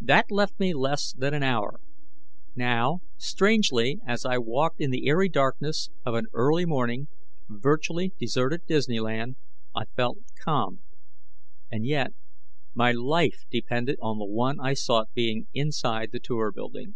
[0.00, 1.80] That left me less than an hour,
[2.54, 7.08] now; strangely, as I walked in the eerie darkness of an early morning,
[7.48, 9.34] virtually deserted Disneyland,
[9.74, 10.82] I felt calm.
[11.68, 12.12] And yet,
[12.74, 16.94] my life depended on the one I sought being inside the Tour building.